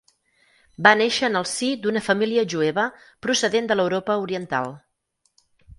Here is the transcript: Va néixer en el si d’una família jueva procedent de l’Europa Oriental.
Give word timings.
Va 0.87 0.93
néixer 1.01 1.27
en 1.29 1.37
el 1.43 1.45
si 1.51 1.69
d’una 1.85 2.03
família 2.07 2.47
jueva 2.55 2.89
procedent 3.27 3.73
de 3.73 3.79
l’Europa 3.79 4.21
Oriental. 4.27 4.77